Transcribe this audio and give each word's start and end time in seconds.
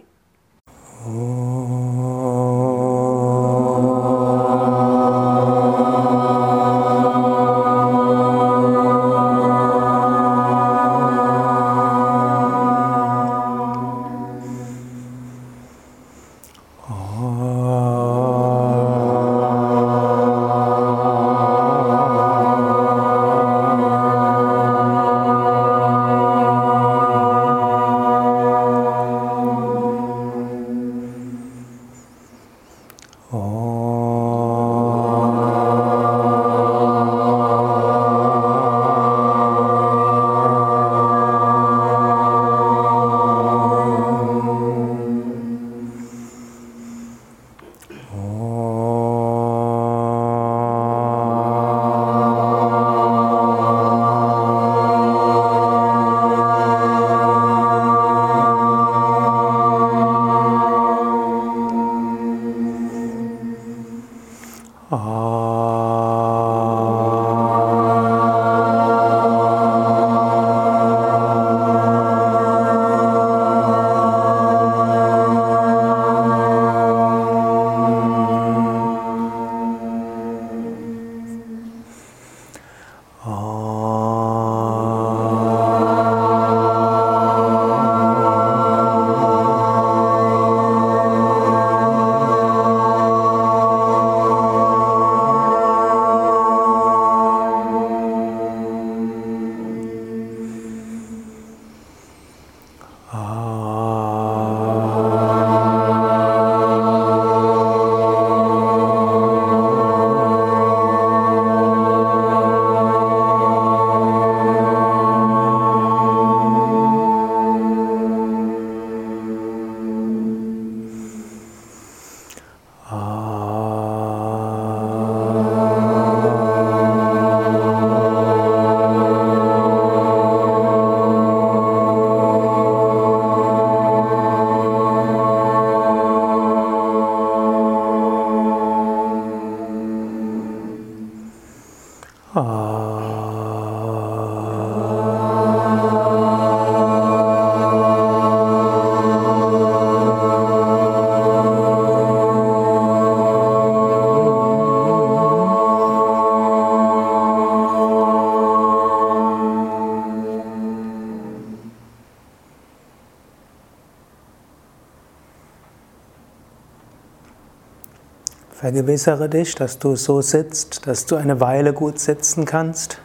Vergewissere 168.80 169.28
dich, 169.28 169.54
dass 169.56 169.78
du 169.78 169.94
so 169.94 170.22
sitzt, 170.22 170.86
dass 170.86 171.04
du 171.04 171.16
eine 171.16 171.38
Weile 171.38 171.74
gut 171.74 171.98
sitzen 171.98 172.46
kannst. 172.46 172.96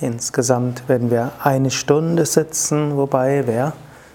Insgesamt 0.00 0.88
werden 0.88 1.10
wir 1.10 1.32
eine 1.42 1.72
Stunde 1.72 2.24
sitzen, 2.24 2.96
wobei 2.96 3.48
wer 3.48 3.72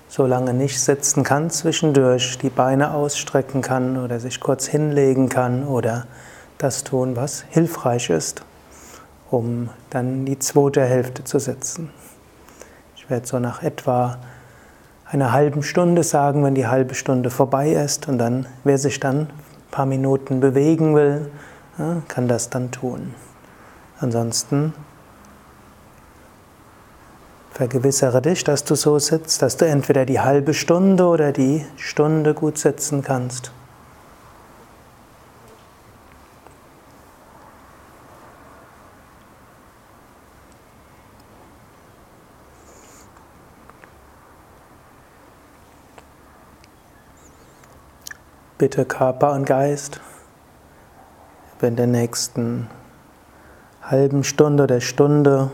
so 0.07 0.25
lange 0.25 0.53
nicht 0.53 0.79
sitzen 0.79 1.23
kann, 1.23 1.49
zwischendurch 1.49 2.37
die 2.37 2.49
Beine 2.49 2.93
ausstrecken 2.93 3.61
kann 3.61 3.97
oder 3.97 4.21
sich 4.21 4.39
kurz 4.39 4.65
hinlegen 4.65 5.27
kann 5.27 5.67
oder 5.67 6.07
das 6.57 6.85
tun, 6.85 7.17
was 7.17 7.43
hilfreich 7.49 8.09
ist, 8.09 8.45
um 9.29 9.71
dann 9.89 10.23
die 10.23 10.39
zweite 10.39 10.85
Hälfte 10.85 11.25
zu 11.25 11.37
sitzen. 11.37 11.89
Ich 12.95 13.09
werde 13.09 13.27
so 13.27 13.39
nach 13.39 13.61
etwa 13.61 14.19
einer 15.03 15.33
halben 15.33 15.63
Stunde 15.63 16.01
sagen, 16.01 16.45
wenn 16.45 16.55
die 16.55 16.67
halbe 16.67 16.95
Stunde 16.95 17.29
vorbei 17.29 17.73
ist 17.73 18.07
und 18.07 18.19
dann, 18.19 18.45
wer 18.63 18.77
sich 18.77 19.01
dann 19.01 19.27
paar 19.73 19.87
Minuten 19.87 20.39
bewegen 20.39 20.95
will, 20.95 21.31
kann 22.07 22.27
das 22.27 22.51
dann 22.51 22.69
tun. 22.69 23.15
Ansonsten 23.99 24.73
vergewissere 27.51 28.21
dich, 28.21 28.43
dass 28.43 28.63
du 28.63 28.75
so 28.75 28.99
sitzt, 28.99 29.41
dass 29.41 29.57
du 29.57 29.65
entweder 29.65 30.05
die 30.05 30.19
halbe 30.19 30.53
Stunde 30.53 31.05
oder 31.05 31.31
die 31.31 31.65
Stunde 31.75 32.35
gut 32.35 32.59
sitzen 32.59 33.01
kannst. 33.01 33.51
Bitte 48.63 48.85
Körper 48.85 49.33
und 49.33 49.43
Geist 49.43 49.99
in 51.61 51.75
der 51.75 51.85
nächsten 51.85 52.69
halben 53.81 54.23
Stunde 54.23 54.63
oder 54.63 54.79
Stunde 54.79 55.51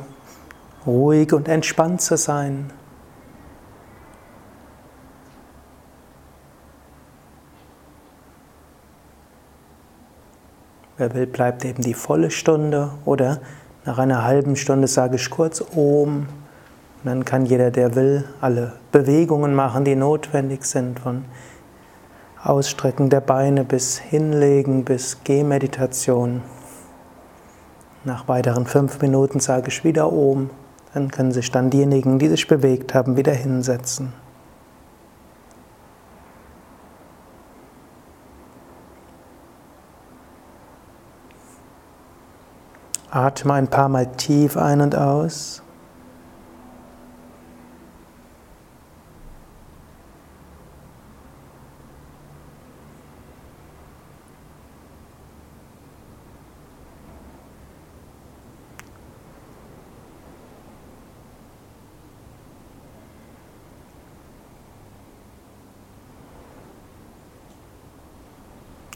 ruhig 0.85 1.33
und 1.33 1.47
entspannt 1.47 2.01
zu 2.01 2.17
sein. 2.17 2.71
Wer 10.97 11.15
will, 11.15 11.25
bleibt 11.25 11.65
eben 11.65 11.81
die 11.81 11.95
volle 11.95 12.29
Stunde 12.29 12.91
oder 13.05 13.41
nach 13.85 13.97
einer 13.97 14.23
halben 14.23 14.55
Stunde 14.55 14.87
sage 14.87 15.15
ich 15.15 15.31
kurz 15.31 15.61
Om. 15.75 16.27
Und 16.27 17.05
dann 17.05 17.25
kann 17.25 17.47
jeder, 17.47 17.71
der 17.71 17.95
will, 17.95 18.25
alle 18.39 18.73
Bewegungen 18.91 19.55
machen, 19.55 19.83
die 19.83 19.95
notwendig 19.95 20.63
sind, 20.63 20.99
von 20.99 21.25
Ausstrecken 22.43 23.09
der 23.09 23.19
Beine 23.19 23.65
bis 23.65 23.97
Hinlegen, 23.97 24.85
bis 24.85 25.25
Gehmeditation. 25.25 26.41
Nach 28.05 28.29
weiteren 28.29 28.65
fünf 28.65 29.01
Minuten 29.01 29.41
sage 29.41 29.67
ich 29.67 29.83
wieder 29.83 30.13
oben. 30.13 30.49
Dann 30.93 31.11
können 31.11 31.33
sich 31.33 31.51
dann 31.51 31.69
diejenigen, 31.69 32.17
die 32.17 32.29
sich 32.29 32.47
bewegt 32.47 32.93
haben, 32.93 33.17
wieder 33.17 33.33
hinsetzen. 33.33 34.13
Atme 43.11 43.53
ein 43.53 43.67
paar 43.67 43.89
Mal 43.89 44.05
tief 44.15 44.55
ein 44.55 44.79
und 44.79 44.95
aus. 44.95 45.61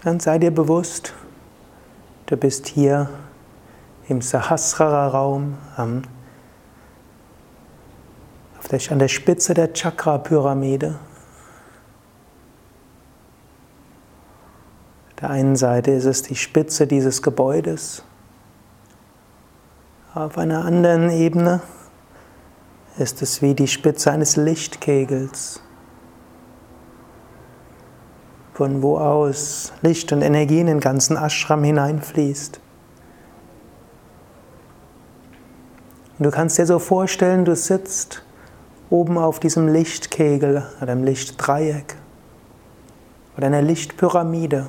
Dann 0.03 0.19
sei 0.19 0.37
dir 0.37 0.51
bewusst, 0.51 1.13
du 2.25 2.35
bist 2.35 2.67
hier 2.67 3.09
im 4.09 4.21
Sahasrara-Raum, 4.21 5.57
an 5.77 6.05
der 8.99 9.07
Spitze 9.07 9.53
der 9.53 9.71
Chakra-Pyramide. 9.71 10.99
Auf 15.07 15.15
der 15.21 15.29
einen 15.29 15.55
Seite 15.55 15.91
ist 15.91 16.05
es 16.05 16.23
die 16.23 16.35
Spitze 16.35 16.85
dieses 16.85 17.21
Gebäudes. 17.21 18.03
Auf 20.13 20.37
einer 20.37 20.65
anderen 20.65 21.11
Ebene 21.11 21.61
ist 22.97 23.21
es 23.21 23.41
wie 23.41 23.53
die 23.53 23.67
Spitze 23.67 24.11
eines 24.11 24.35
Lichtkegels 24.35 25.61
von 28.53 28.83
wo 28.83 28.97
aus 28.97 29.73
Licht 29.81 30.11
und 30.11 30.21
Energie 30.21 30.59
in 30.59 30.67
den 30.67 30.79
ganzen 30.79 31.17
Ashram 31.17 31.63
hineinfließt. 31.63 32.59
Und 36.19 36.23
du 36.23 36.31
kannst 36.31 36.57
dir 36.59 36.65
so 36.65 36.77
vorstellen, 36.77 37.45
du 37.45 37.55
sitzt 37.55 38.23
oben 38.89 39.17
auf 39.17 39.39
diesem 39.39 39.67
Lichtkegel 39.67 40.63
oder 40.79 40.91
einem 40.91 41.03
Lichtdreieck 41.03 41.95
oder 43.35 43.47
einer 43.47 43.63
Lichtpyramide. 43.63 44.67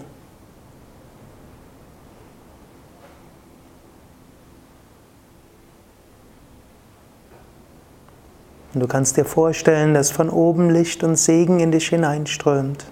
Und 8.73 8.81
du 8.81 8.89
kannst 8.89 9.17
dir 9.19 9.25
vorstellen, 9.25 9.95
dass 9.95 10.11
von 10.11 10.31
oben 10.31 10.71
Licht 10.71 11.05
und 11.05 11.17
Segen 11.17 11.61
in 11.61 11.71
dich 11.71 11.91
hineinströmt. 11.91 12.87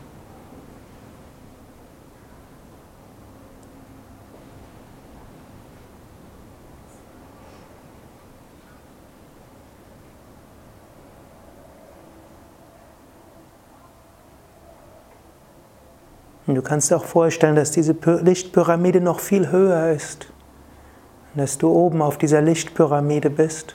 Und 16.47 16.57
du 16.57 16.63
kannst 16.63 16.91
dir 16.91 16.97
auch 16.97 17.05
vorstellen, 17.05 17.55
dass 17.55 17.71
diese 17.71 17.93
Lichtpyramide 17.93 19.01
noch 19.01 19.21
viel 19.21 19.51
höher 19.51 19.91
ist. 19.93 20.27
Und 21.33 21.41
dass 21.41 21.59
du 21.59 21.71
oben 21.71 22.03
auf 22.03 22.19
dieser 22.19 22.43
Lichtpyramide 22.43 23.31
bist. 23.31 23.75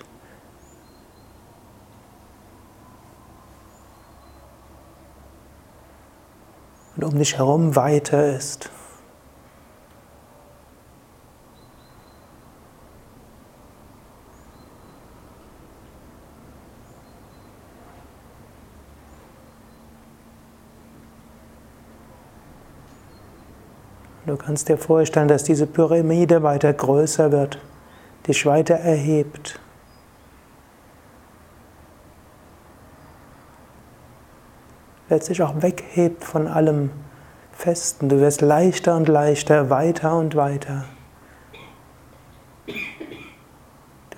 Und 6.95 7.03
um 7.03 7.17
dich 7.17 7.37
herum 7.37 7.75
weiter 7.75 8.35
ist. 8.35 8.69
Du 24.37 24.45
kannst 24.45 24.69
dir 24.69 24.77
vorstellen, 24.77 25.27
dass 25.27 25.43
diese 25.43 25.65
Pyramide 25.65 26.43
weiter 26.43 26.71
größer 26.71 27.31
wird, 27.31 27.59
dich 28.27 28.45
weiter 28.45 28.75
erhebt. 28.75 29.59
Letztlich 35.09 35.41
auch 35.41 35.59
weghebt 35.63 36.23
von 36.23 36.47
allem 36.47 36.91
Festen. 37.51 38.09
Du 38.09 38.19
wirst 38.19 38.41
leichter 38.41 38.95
und 38.95 39.07
leichter, 39.07 39.71
weiter 39.71 40.15
und 40.15 40.35
weiter. 40.35 40.85
Du 42.67 42.73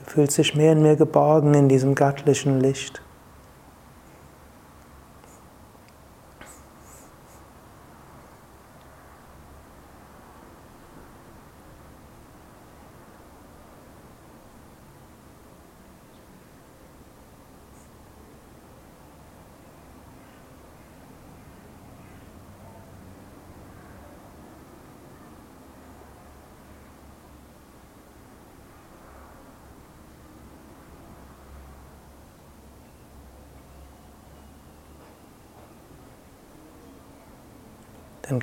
fühlst 0.05 0.37
dich 0.37 0.53
mehr 0.53 0.73
und 0.73 0.81
mehr 0.81 0.97
geborgen 0.97 1.53
in 1.53 1.69
diesem 1.69 1.95
göttlichen 1.95 2.59
Licht. 2.59 3.01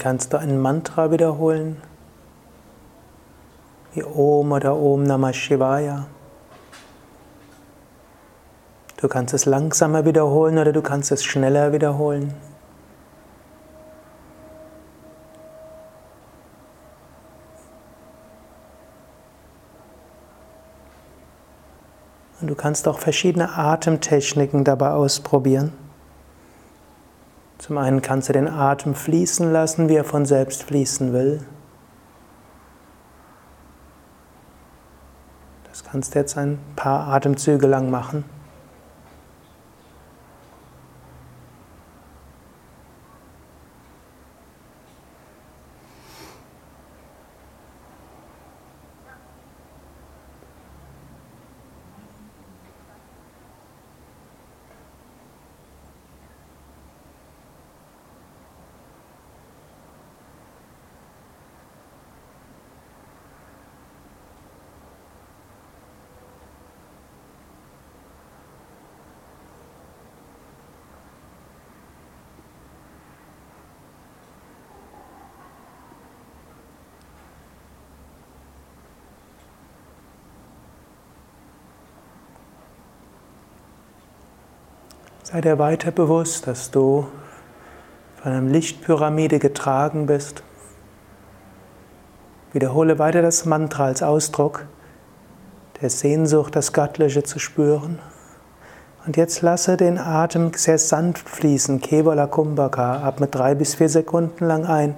Kannst 0.07 0.33
du 0.33 0.37
ein 0.37 0.61
Mantra 0.61 1.11
wiederholen, 1.11 1.83
wie 3.93 4.05
Om 4.05 4.53
oder 4.53 4.77
Om 4.77 5.03
Namah 5.03 5.33
Shivaya. 5.33 6.07
Du 8.99 9.09
kannst 9.09 9.35
es 9.35 9.47
langsamer 9.47 10.05
wiederholen 10.05 10.59
oder 10.59 10.73
du 10.73 10.81
kannst 10.81 11.11
es 11.11 11.25
schneller 11.25 11.73
wiederholen. 11.73 12.33
Und 22.41 22.47
du 22.47 22.55
kannst 22.55 22.87
auch 22.87 23.01
verschiedene 23.01 23.59
Atemtechniken 23.59 24.63
dabei 24.63 24.91
ausprobieren. 24.91 25.86
Zum 27.59 27.79
einen 27.79 28.03
kannst 28.03 28.29
du 28.29 28.33
den 28.33 28.49
Atem 28.49 28.95
fließen 28.95 29.51
lassen, 29.53 29.89
wie 29.89 29.95
er 29.95 30.05
von 30.05 30.27
selbst 30.27 30.63
fließen 30.65 31.13
will. 31.13 31.41
Das 35.69 35.85
kannst 35.85 36.15
du 36.15 36.19
jetzt 36.19 36.37
ein 36.37 36.59
paar 36.75 37.09
Atemzüge 37.09 37.67
lang 37.67 37.91
machen. 37.91 38.25
Sei 85.29 85.41
dir 85.41 85.59
weiter 85.59 85.91
bewusst, 85.91 86.47
dass 86.47 86.71
du 86.71 87.09
von 88.23 88.31
einer 88.31 88.49
Lichtpyramide 88.49 89.41
getragen 89.41 90.07
bist. 90.07 90.45
Wiederhole 92.53 93.01
weiter 93.01 93.23
das 93.23 93.45
Mantra 93.45 93.87
als 93.87 94.05
Ausdruck 94.05 94.67
der 95.83 95.91
Sehnsucht, 95.91 96.55
das 96.55 96.73
Göttliche 96.73 97.25
zu 97.25 97.41
spüren. 97.41 97.99
Und 99.05 99.17
jetzt 99.17 99.43
lasse 99.43 99.77
den 99.77 99.99
Atem 99.99 100.53
sehr 100.55 100.79
sanft 100.79 101.29
fließen, 101.29 101.81
Kevala 101.81 102.29
Kumbhaka. 102.29 103.03
Atme 103.03 103.27
drei 103.27 103.57
bis 103.57 103.75
vier 103.75 103.89
Sekunden 103.89 104.47
lang 104.47 104.65
ein, 104.65 104.95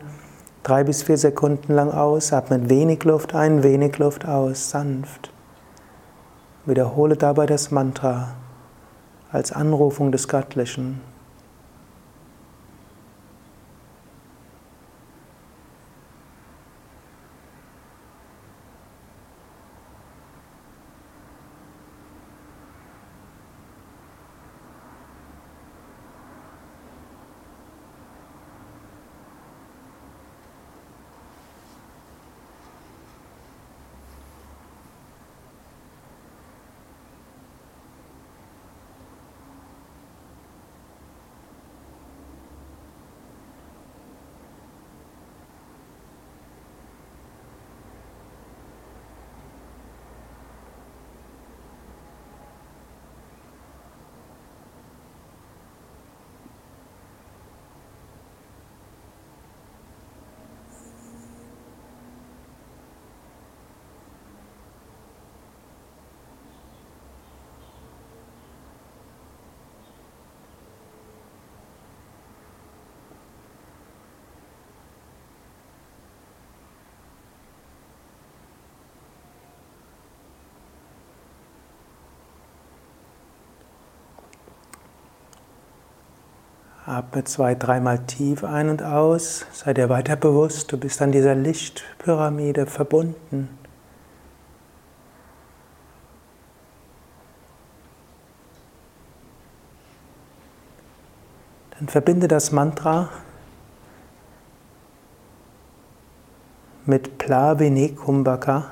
drei 0.63 0.85
bis 0.85 1.05
vier 1.05 1.17
Sekunden 1.17 1.73
lang 1.73 1.91
aus. 1.91 2.35
Atme 2.35 2.69
wenig 2.69 3.03
Luft 3.05 3.35
ein, 3.35 3.63
wenig 3.63 3.97
Luft 3.97 4.29
aus, 4.29 4.69
sanft. 4.69 5.33
Wiederhole 6.67 7.17
dabei 7.17 7.47
das 7.47 7.71
Mantra 7.71 8.35
als 9.31 9.53
Anrufung 9.53 10.13
des 10.13 10.29
Göttlichen. 10.29 11.01
Atme 86.89 87.23
zwei, 87.25 87.55
dreimal 87.55 87.99
tief 88.07 88.45
ein 88.45 88.71
und 88.71 88.83
aus. 88.83 89.45
Sei 89.53 89.75
dir 89.75 89.91
weiter 89.91 90.17
bewusst, 90.17 90.73
du 90.73 90.79
bist 90.79 91.03
an 91.03 91.13
dieser 91.13 91.35
Lichtpyramide 91.35 92.65
verbunden. 92.65 93.51
Dann 101.79 101.89
verbinde 101.89 102.27
das 102.27 102.53
Mantra 102.53 103.11
mit 106.87 107.19
Plavini 107.19 107.95
Kumbhaka. 107.95 108.65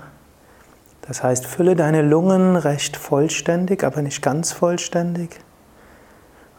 Das 1.03 1.23
heißt, 1.23 1.45
fülle 1.47 1.77
deine 1.77 2.01
Lungen 2.01 2.57
recht 2.57 2.97
vollständig, 2.97 3.85
aber 3.85 4.01
nicht 4.01 4.23
ganz 4.23 4.53
vollständig. 4.53 5.39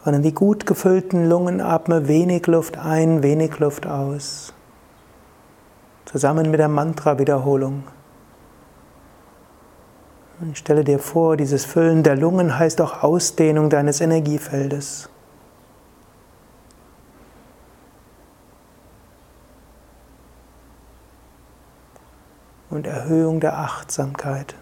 In 0.06 0.22
die 0.22 0.34
gut 0.34 0.66
gefüllten 0.66 1.28
Lungen 1.28 1.60
atme 1.60 2.08
wenig 2.08 2.48
Luft 2.48 2.78
ein, 2.78 3.24
wenig 3.24 3.60
Luft 3.60 3.86
aus. 3.86 4.54
Zusammen 6.06 6.50
mit 6.50 6.62
der 6.62 6.70
Mantra-Wiederholung. 6.70 7.84
Und 10.40 10.58
stelle 10.58 10.84
dir 10.84 11.00
vor, 11.00 11.36
dieses 11.36 11.66
Füllen 11.66 12.04
der 12.04 12.16
Lungen 12.16 12.58
heißt 12.58 12.80
auch 12.80 13.04
Ausdehnung 13.04 13.70
deines 13.70 14.00
Energiefeldes. 14.00 15.10
Und 22.70 22.88
Erhöhung 22.88 23.40
der 23.40 23.58
Achtsamkeit. 23.58 24.56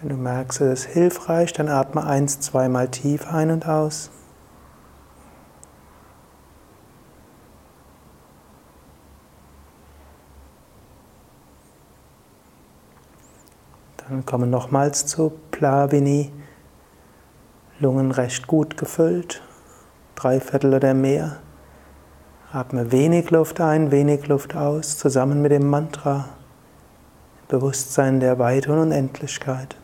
Wenn 0.00 0.08
du 0.08 0.16
merkst, 0.16 0.62
es 0.62 0.86
ist 0.86 0.92
hilfreich, 0.92 1.52
dann 1.52 1.68
atme 1.68 2.02
eins, 2.06 2.40
zweimal 2.40 2.88
tief 2.88 3.30
ein 3.30 3.50
und 3.50 3.68
aus. 3.68 4.10
Dann 13.98 14.24
komme 14.24 14.46
nochmals 14.46 15.04
zu 15.04 15.32
Plavini. 15.50 16.32
Lungen 17.78 18.10
recht 18.10 18.46
gut 18.46 18.78
gefüllt, 18.78 19.42
drei 20.14 20.40
Viertel 20.40 20.72
oder 20.72 20.94
mehr. 20.94 21.40
Atme 22.52 22.90
wenig 22.90 23.30
Luft 23.30 23.60
ein, 23.60 23.90
wenig 23.90 24.26
Luft 24.28 24.56
aus, 24.56 24.96
zusammen 24.96 25.42
mit 25.42 25.52
dem 25.52 25.68
Mantra. 25.68 26.30
Bewusstsein 27.48 28.18
der 28.18 28.38
Weite 28.38 28.72
und 28.72 28.78
Unendlichkeit. 28.78 29.76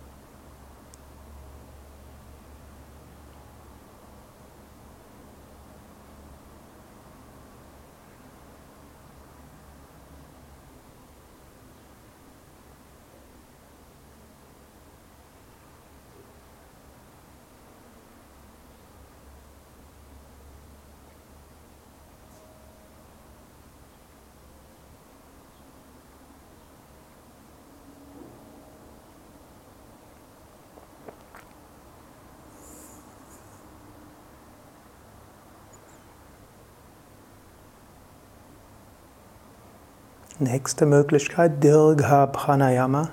Nächste 40.38 40.85
Möglichkeit, 40.85 41.64
Dirgha 41.64 42.26
Pranayama. 42.26 43.09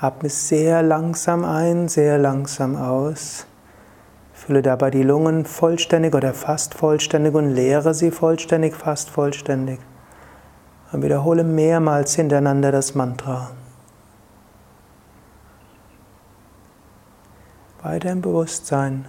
Atme 0.00 0.28
sehr 0.28 0.82
langsam 0.82 1.44
ein, 1.44 1.86
sehr 1.86 2.18
langsam 2.18 2.74
aus. 2.74 3.46
Fülle 4.32 4.60
dabei 4.60 4.90
die 4.90 5.04
Lungen 5.04 5.44
vollständig 5.44 6.16
oder 6.16 6.34
fast 6.34 6.74
vollständig 6.74 7.34
und 7.34 7.50
leere 7.54 7.94
sie 7.94 8.10
vollständig, 8.10 8.74
fast 8.74 9.08
vollständig. 9.08 9.78
Und 10.90 11.04
wiederhole 11.04 11.44
mehrmals 11.44 12.16
hintereinander 12.16 12.72
das 12.72 12.96
Mantra. 12.96 13.52
Weiter 17.84 18.10
im 18.10 18.20
Bewusstsein, 18.20 19.04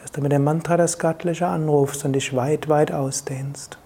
dass 0.00 0.10
du 0.10 0.20
mit 0.20 0.32
dem 0.32 0.42
Mantra 0.42 0.76
das 0.76 0.98
Göttliche 0.98 1.46
anrufst 1.46 2.04
und 2.04 2.14
dich 2.14 2.34
weit, 2.34 2.68
weit 2.68 2.90
ausdehnst. 2.90 3.78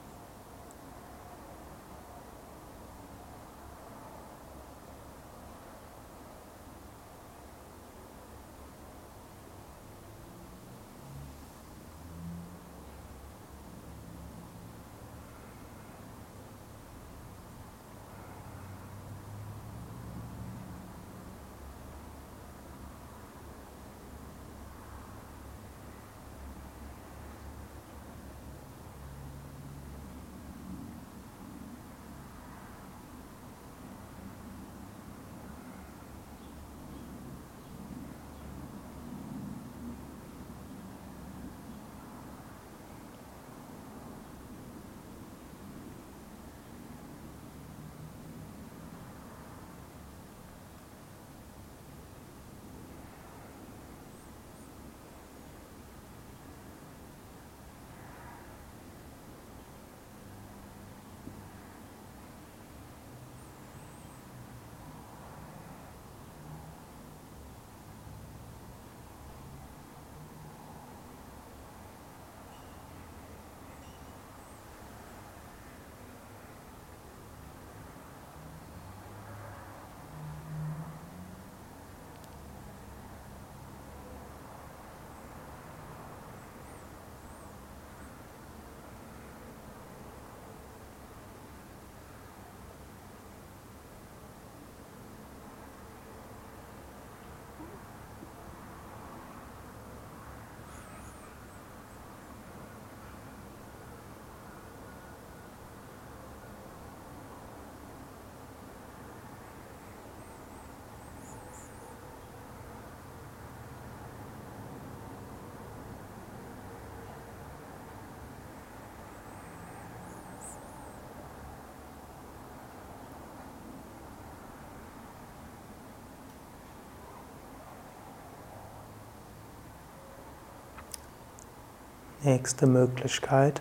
Nächste 132.27 132.67
Möglichkeit. 132.67 133.61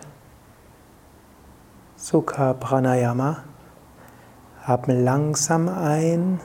Sukha 1.94 2.52
Pranayama. 2.52 3.44
Atme 4.64 5.00
langsam 5.00 5.68
ein, 5.68 6.40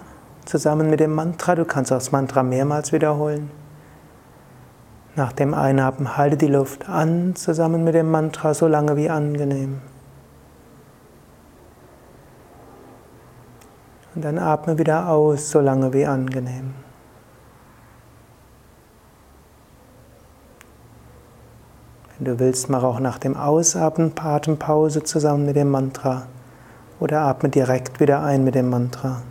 zusammen 0.46 0.92
mit 0.92 1.00
dem 1.00 1.16
Mantra. 1.16 1.56
Du 1.56 1.66
kannst 1.66 1.92
auch 1.92 1.98
das 1.98 2.12
Mantra 2.12 2.44
mehrmals 2.44 2.92
wiederholen. 2.92 3.50
Nach 5.16 5.32
dem 5.32 5.56
Einatmen 5.56 6.16
halte 6.16 6.38
die 6.38 6.46
Luft 6.46 6.88
an, 6.88 7.36
zusammen 7.36 7.84
mit 7.84 7.96
dem 7.96 8.12
Mantra, 8.12 8.54
so 8.54 8.68
lange 8.68 8.96
wie 8.98 9.10
angenehm. 9.10 9.82
Und 14.14 14.24
dann 14.24 14.38
atme 14.38 14.78
wieder 14.78 15.10
aus, 15.10 15.50
so 15.50 15.60
lange 15.60 15.92
wie 15.92 16.06
angenehm. 16.06 16.76
Wenn 22.22 22.38
du 22.38 22.40
willst, 22.40 22.70
mach 22.70 22.84
auch 22.84 23.00
nach 23.00 23.18
dem 23.18 23.36
Ausatmen 23.36 24.12
Atempause 24.16 25.02
zusammen 25.02 25.44
mit 25.44 25.56
dem 25.56 25.72
Mantra 25.72 26.28
oder 27.00 27.22
atme 27.22 27.50
direkt 27.50 28.00
wieder 28.00 28.22
ein 28.22 28.44
mit 28.44 28.54
dem 28.54 28.70
Mantra. 28.70 29.24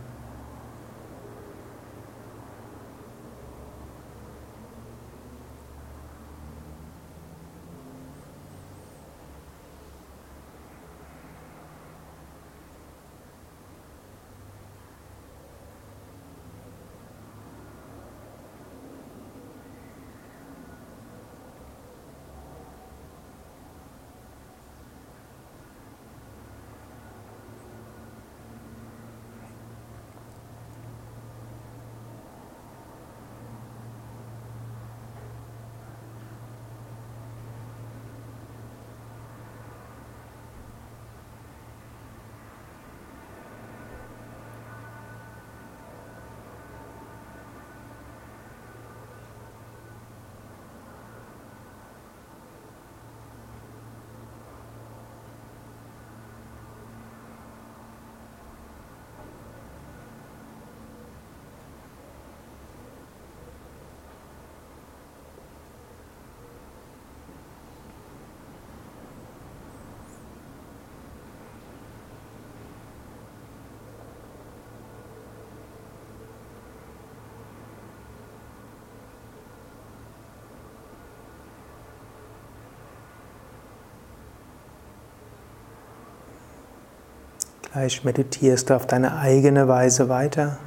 Gleich 87.71 88.03
meditierst 88.03 88.69
du 88.69 88.75
auf 88.75 88.85
deine 88.85 89.17
eigene 89.17 89.67
Weise 89.69 90.09
weiter. 90.09 90.57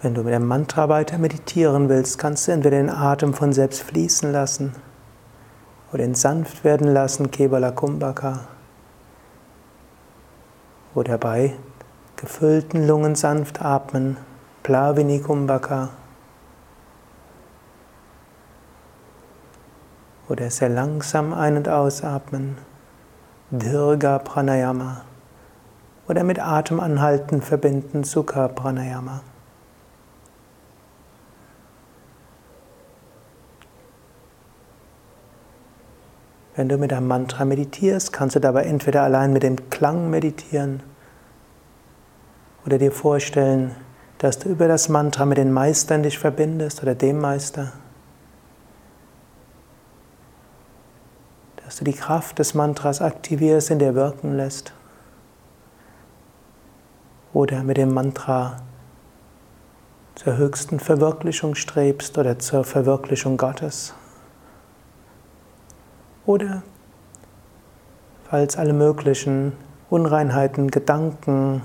Wenn 0.00 0.14
du 0.14 0.22
mit 0.22 0.32
dem 0.32 0.46
Mantra 0.46 0.88
weiter 0.88 1.18
meditieren 1.18 1.88
willst, 1.88 2.18
kannst 2.18 2.46
du 2.46 2.52
entweder 2.52 2.76
den 2.76 2.90
Atem 2.90 3.34
von 3.34 3.52
selbst 3.52 3.82
fließen 3.82 4.30
lassen 4.30 4.76
oder 5.92 6.04
ihn 6.04 6.14
sanft 6.14 6.62
werden 6.62 6.86
lassen, 6.86 7.32
Kebala 7.32 7.72
Kumbhaka. 7.72 8.46
Oder 10.94 11.18
bei 11.18 11.54
gefüllten 12.14 12.86
Lungen 12.86 13.16
sanft 13.16 13.60
atmen, 13.60 14.18
Plavini 14.62 15.20
Kumbhaka. 15.20 15.88
Oder 20.28 20.48
sehr 20.50 20.68
langsam 20.68 21.32
ein- 21.32 21.56
und 21.56 21.68
ausatmen. 21.68 22.56
Dirga 23.50 24.18
Pranayama 24.18 25.02
oder 26.08 26.24
mit 26.24 26.40
Atemanhalten 26.40 27.42
verbinden 27.42 28.02
Sukha 28.02 28.48
Pranayama. 28.48 29.20
Wenn 36.56 36.70
du 36.70 36.78
mit 36.78 36.92
einem 36.92 37.06
Mantra 37.06 37.44
meditierst, 37.44 38.14
kannst 38.14 38.34
du 38.34 38.40
dabei 38.40 38.64
entweder 38.64 39.02
allein 39.02 39.34
mit 39.34 39.42
dem 39.42 39.68
Klang 39.68 40.08
meditieren 40.08 40.82
oder 42.64 42.78
dir 42.78 42.92
vorstellen, 42.92 43.74
dass 44.18 44.38
du 44.38 44.48
über 44.48 44.68
das 44.68 44.88
Mantra 44.88 45.26
mit 45.26 45.36
den 45.36 45.52
Meistern 45.52 46.02
dich 46.02 46.18
verbindest 46.18 46.82
oder 46.82 46.94
dem 46.94 47.20
Meister. 47.20 47.72
Dass 51.64 51.76
du 51.76 51.84
die 51.84 51.92
Kraft 51.92 52.38
des 52.38 52.54
Mantras 52.54 53.00
aktivierst, 53.00 53.70
in 53.70 53.78
dir 53.78 53.94
wirken 53.94 54.36
lässt. 54.36 54.72
Oder 57.32 57.62
mit 57.62 57.76
dem 57.76 57.92
Mantra 57.92 58.58
zur 60.14 60.36
höchsten 60.36 60.78
Verwirklichung 60.78 61.54
strebst 61.54 62.16
oder 62.18 62.38
zur 62.38 62.64
Verwirklichung 62.64 63.36
Gottes. 63.36 63.94
Oder 66.26 66.62
falls 68.30 68.56
alle 68.56 68.72
möglichen 68.72 69.52
Unreinheiten, 69.90 70.70
Gedanken 70.70 71.62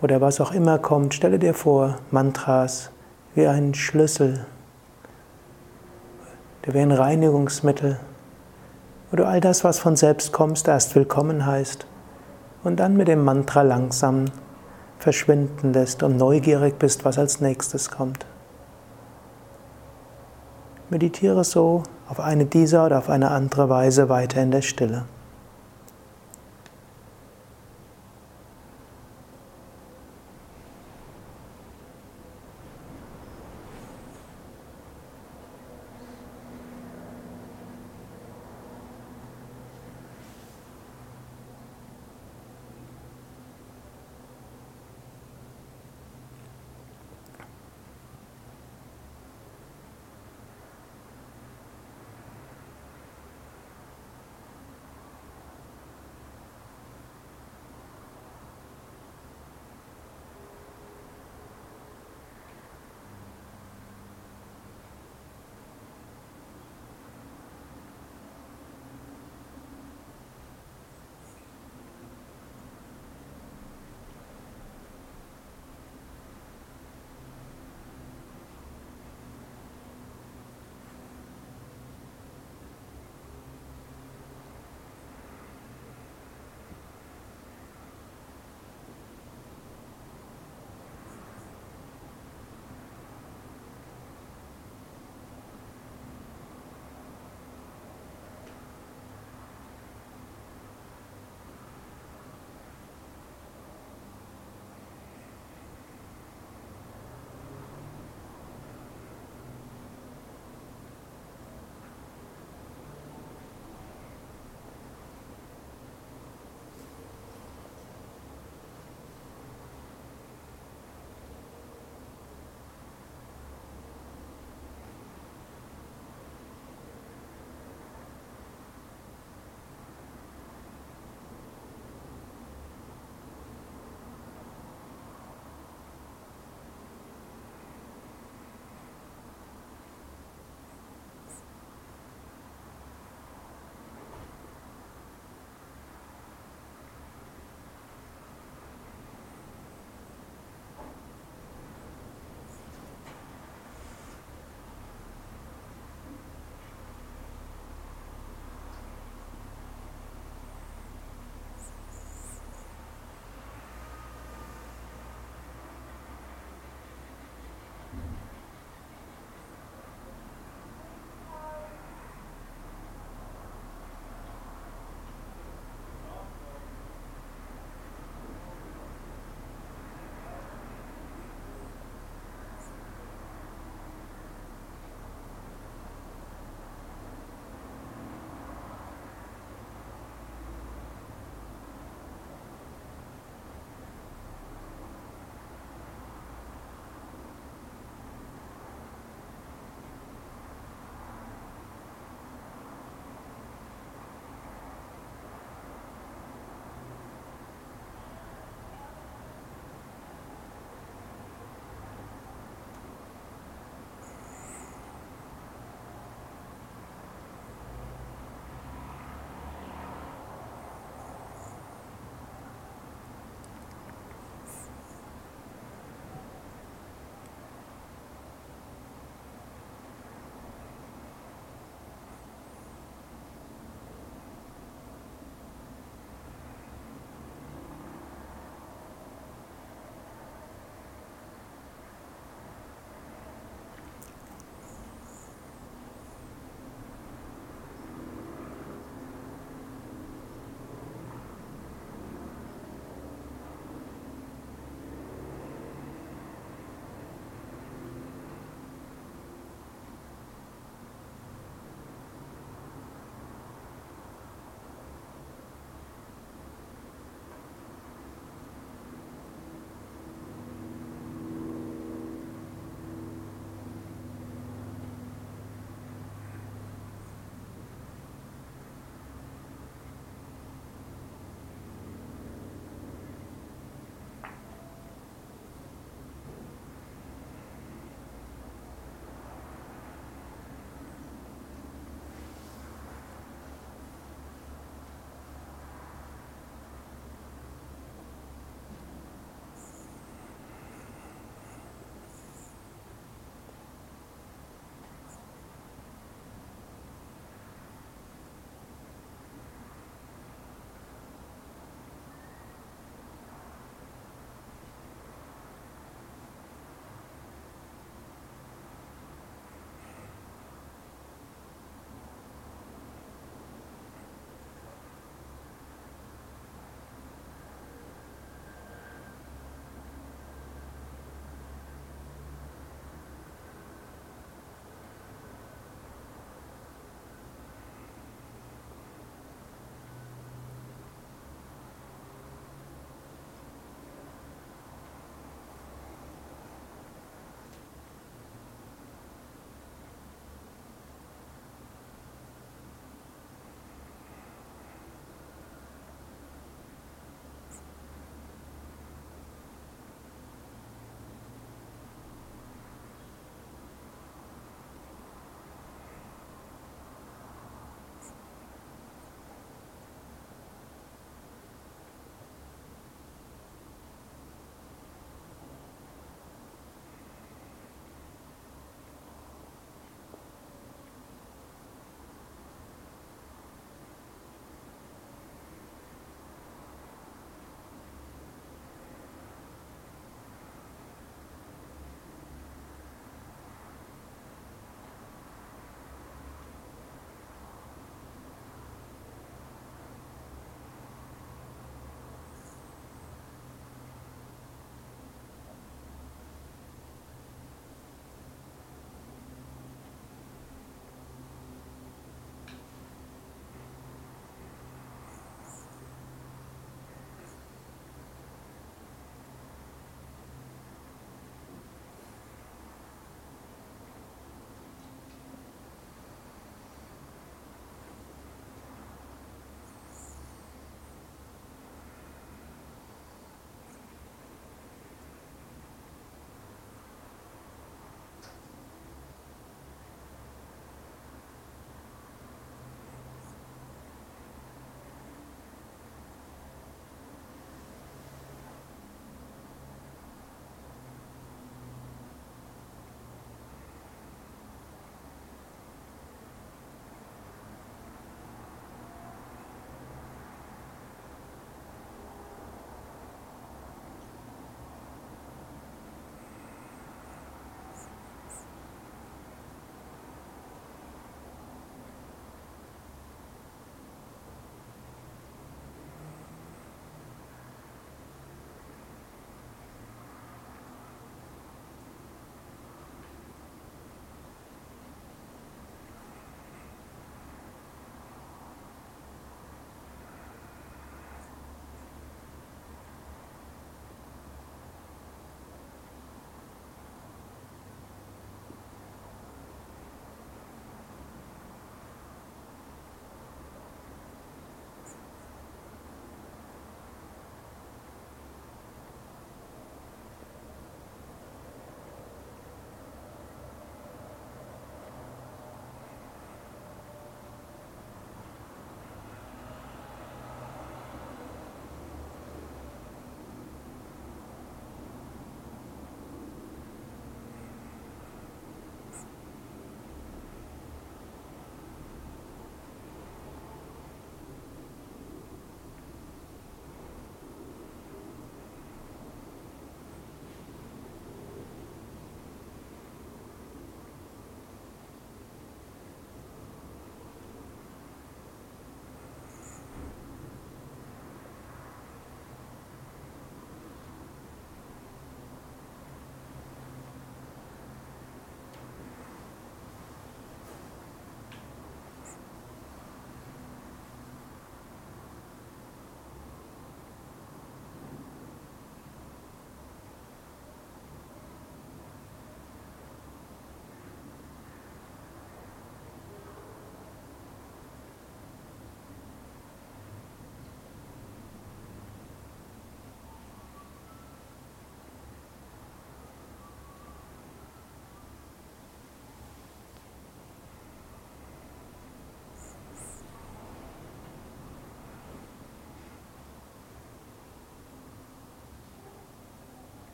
oder 0.00 0.20
was 0.20 0.40
auch 0.40 0.52
immer 0.52 0.78
kommt, 0.78 1.14
stelle 1.14 1.38
dir 1.38 1.54
vor, 1.54 1.98
Mantras 2.10 2.90
wie 3.34 3.46
einen 3.46 3.74
Schlüssel 3.74 4.46
der 6.64 6.74
wie 6.74 6.78
ein 6.78 6.92
Reinigungsmittel, 6.92 7.98
wo 9.10 9.16
du 9.16 9.26
all 9.26 9.40
das, 9.40 9.64
was 9.64 9.78
von 9.78 9.96
selbst 9.96 10.32
kommst, 10.32 10.68
erst 10.68 10.94
willkommen 10.94 11.44
heißt 11.44 11.86
und 12.62 12.78
dann 12.78 12.96
mit 12.96 13.08
dem 13.08 13.24
Mantra 13.24 13.62
langsam 13.62 14.26
verschwinden 14.98 15.72
lässt 15.72 16.02
und 16.02 16.16
neugierig 16.16 16.78
bist, 16.78 17.04
was 17.04 17.18
als 17.18 17.40
nächstes 17.40 17.90
kommt. 17.90 18.24
Meditiere 20.90 21.42
so 21.42 21.82
auf 22.08 22.20
eine 22.20 22.44
dieser 22.44 22.86
oder 22.86 22.98
auf 22.98 23.08
eine 23.08 23.30
andere 23.30 23.68
Weise 23.68 24.08
weiter 24.08 24.40
in 24.40 24.50
der 24.50 24.62
Stille. 24.62 25.04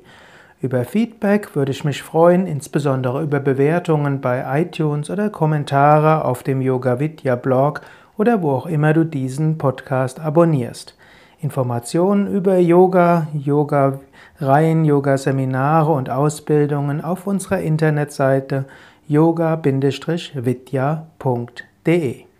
Über 0.62 0.84
Feedback 0.86 1.54
würde 1.54 1.72
ich 1.72 1.84
mich 1.84 2.02
freuen, 2.02 2.46
insbesondere 2.46 3.22
über 3.22 3.40
Bewertungen 3.40 4.22
bei 4.22 4.62
iTunes 4.62 5.10
oder 5.10 5.28
Kommentare 5.28 6.24
auf 6.24 6.42
dem 6.42 6.62
Yoga 6.62 7.00
Vidya 7.00 7.36
Blog 7.36 7.82
oder 8.16 8.40
wo 8.40 8.52
auch 8.52 8.64
immer 8.64 8.94
du 8.94 9.04
diesen 9.04 9.58
Podcast 9.58 10.20
abonnierst. 10.20 10.96
Informationen 11.42 12.26
über 12.26 12.56
Yoga, 12.58 13.28
Yoga-Reihen, 13.34 14.84
Yoga-Seminare 14.84 15.92
und 15.92 16.08
Ausbildungen 16.08 17.02
auf 17.02 17.26
unserer 17.26 17.60
Internetseite 17.60 18.64
yoga-vidya.de 19.08 21.02
De. 21.84 22.31